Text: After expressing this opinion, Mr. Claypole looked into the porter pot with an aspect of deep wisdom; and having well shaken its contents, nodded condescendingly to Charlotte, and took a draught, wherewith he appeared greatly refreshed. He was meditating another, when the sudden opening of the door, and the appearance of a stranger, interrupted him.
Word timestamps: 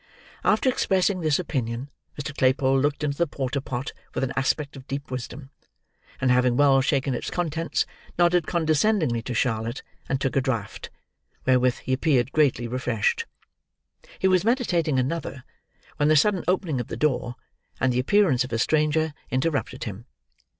After 0.43 0.67
expressing 0.67 1.19
this 1.19 1.37
opinion, 1.37 1.91
Mr. 2.19 2.35
Claypole 2.35 2.79
looked 2.79 3.03
into 3.03 3.19
the 3.19 3.27
porter 3.27 3.61
pot 3.61 3.93
with 4.15 4.23
an 4.23 4.33
aspect 4.35 4.75
of 4.75 4.87
deep 4.87 5.11
wisdom; 5.11 5.51
and 6.19 6.31
having 6.31 6.57
well 6.57 6.81
shaken 6.81 7.13
its 7.13 7.29
contents, 7.29 7.85
nodded 8.17 8.47
condescendingly 8.47 9.21
to 9.21 9.35
Charlotte, 9.35 9.83
and 10.09 10.19
took 10.19 10.35
a 10.35 10.41
draught, 10.41 10.89
wherewith 11.45 11.77
he 11.83 11.93
appeared 11.93 12.31
greatly 12.31 12.67
refreshed. 12.67 13.27
He 14.17 14.27
was 14.27 14.43
meditating 14.43 14.97
another, 14.97 15.43
when 15.97 16.09
the 16.09 16.17
sudden 16.17 16.43
opening 16.47 16.79
of 16.81 16.87
the 16.87 16.97
door, 16.97 17.35
and 17.79 17.93
the 17.93 17.99
appearance 17.99 18.43
of 18.43 18.51
a 18.51 18.57
stranger, 18.57 19.13
interrupted 19.29 19.83
him. 19.83 20.07